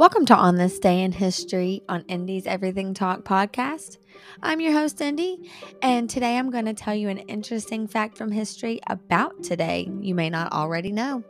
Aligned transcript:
Welcome 0.00 0.24
to 0.24 0.34
On 0.34 0.56
This 0.56 0.78
Day 0.78 1.02
in 1.02 1.12
History 1.12 1.82
on 1.86 2.06
Indi's 2.08 2.46
Everything 2.46 2.94
Talk 2.94 3.22
podcast. 3.22 3.98
I'm 4.42 4.58
your 4.62 4.72
host, 4.72 4.98
Indi, 5.02 5.50
and 5.82 6.08
today 6.08 6.38
I'm 6.38 6.50
going 6.50 6.64
to 6.64 6.72
tell 6.72 6.94
you 6.94 7.10
an 7.10 7.18
interesting 7.18 7.86
fact 7.86 8.16
from 8.16 8.32
history 8.32 8.80
about 8.86 9.42
today 9.42 9.90
you 10.00 10.14
may 10.14 10.30
not 10.30 10.54
already 10.54 10.90
know. 10.90 11.22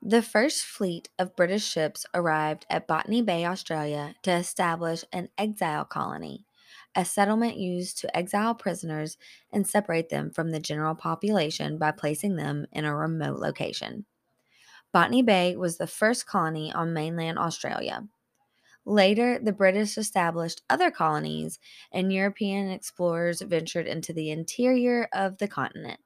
The 0.00 0.22
first 0.22 0.64
fleet 0.64 1.10
of 1.18 1.36
British 1.36 1.66
ships 1.66 2.06
arrived 2.14 2.64
at 2.70 2.88
Botany 2.88 3.20
Bay, 3.20 3.44
Australia 3.44 4.14
to 4.22 4.32
establish 4.32 5.04
an 5.12 5.28
exile 5.36 5.84
colony, 5.84 6.46
a 6.94 7.04
settlement 7.04 7.58
used 7.58 7.98
to 7.98 8.16
exile 8.16 8.54
prisoners 8.54 9.18
and 9.52 9.66
separate 9.66 10.08
them 10.08 10.30
from 10.30 10.52
the 10.52 10.58
general 10.58 10.94
population 10.94 11.76
by 11.76 11.90
placing 11.90 12.36
them 12.36 12.64
in 12.72 12.86
a 12.86 12.96
remote 12.96 13.38
location. 13.40 14.06
Botany 14.96 15.20
Bay 15.20 15.56
was 15.56 15.76
the 15.76 15.86
first 15.86 16.24
colony 16.24 16.72
on 16.72 16.94
mainland 16.94 17.38
Australia. 17.38 18.08
Later, 18.86 19.38
the 19.38 19.52
British 19.52 19.98
established 19.98 20.62
other 20.70 20.90
colonies, 20.90 21.58
and 21.92 22.10
European 22.10 22.70
explorers 22.70 23.42
ventured 23.42 23.86
into 23.86 24.14
the 24.14 24.30
interior 24.30 25.06
of 25.12 25.36
the 25.36 25.48
continent. 25.48 26.00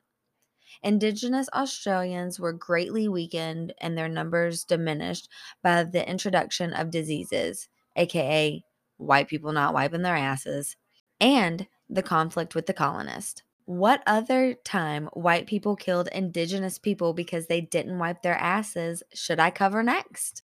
Indigenous 0.83 1.49
Australians 1.55 2.41
were 2.41 2.53
greatly 2.53 3.07
weakened 3.07 3.75
and 3.79 3.97
their 3.97 4.09
numbers 4.09 4.65
diminished 4.65 5.29
by 5.63 5.85
the 5.85 6.11
introduction 6.11 6.73
of 6.73 6.91
diseases, 6.91 7.69
aka 7.95 8.65
white 8.97 9.29
people 9.29 9.53
not 9.53 9.73
wiping 9.73 10.03
their 10.03 10.17
asses, 10.17 10.75
and 11.21 11.69
the 11.89 12.03
conflict 12.03 12.57
with 12.57 12.67
the 12.67 12.75
colonists. 12.75 13.45
What 13.71 14.03
other 14.05 14.55
time 14.55 15.09
white 15.13 15.47
people 15.47 15.77
killed 15.77 16.09
indigenous 16.09 16.77
people 16.77 17.15
because 17.15 17.47
they 17.47 17.61
didn't 17.61 18.01
wipe 18.01 18.21
their 18.21 18.35
asses 18.35 19.05
should 19.15 19.39
I 19.39 19.51
cover 19.51 19.85
next? 19.85 20.43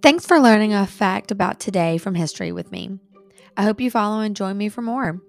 Thanks 0.00 0.24
for 0.24 0.40
learning 0.40 0.72
a 0.72 0.86
fact 0.86 1.30
about 1.30 1.60
today 1.60 1.98
from 1.98 2.14
history 2.14 2.50
with 2.50 2.72
me. 2.72 2.98
I 3.58 3.64
hope 3.64 3.78
you 3.78 3.90
follow 3.90 4.20
and 4.20 4.34
join 4.34 4.56
me 4.56 4.70
for 4.70 4.80
more. 4.80 5.20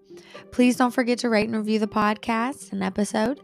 Please 0.52 0.78
don't 0.78 0.94
forget 0.94 1.20
to 1.20 1.30
rate 1.30 1.50
and 1.50 1.58
review 1.58 1.80
the 1.80 1.88
podcast 1.88 2.72
and 2.72 2.82
episode. 2.82 3.42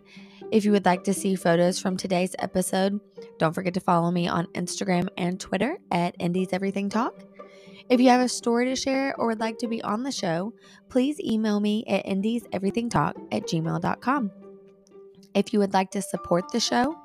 If 0.50 0.63
you 0.63 0.72
would 0.72 0.86
like 0.86 1.03
to 1.03 1.13
see 1.13 1.36
photos 1.36 1.78
from 1.78 1.97
today's 1.97 2.38
episode, 2.39 3.02
don't 3.38 3.53
forget 3.53 3.73
to 3.73 3.81
follow 3.81 4.11
me 4.11 4.30
on 4.30 4.47
Instagram 4.53 5.09
and 5.17 5.38
Twitter 5.41 5.78
at 5.91 6.16
Indi's 6.19 6.53
Everything 6.53 6.88
Talk. 6.88 7.34
If 7.89 8.02
you 8.02 8.09
have 8.09 8.22
a 8.22 8.30
story 8.30 8.66
to 8.66 8.75
share 8.75 9.16
or 9.19 9.28
would 9.28 9.39
like 9.39 9.59
to 9.59 9.67
be 9.67 9.81
on 9.83 10.03
the 10.03 10.11
show, 10.11 10.53
please 10.89 11.19
email 11.19 11.59
me 11.59 11.83
at 11.88 12.05
indiseverythingtalk 12.05 13.14
at 13.31 13.44
gmail.com. 13.44 14.31
If 15.36 15.53
you 15.53 15.59
would 15.59 15.73
like 15.73 15.91
to 15.91 16.02
support 16.02 16.52
the 16.52 16.59
show, 16.59 16.95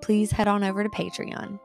please 0.00 0.30
head 0.30 0.46
on 0.46 0.62
over 0.62 0.82
to 0.84 0.88
Patreon. 0.90 1.58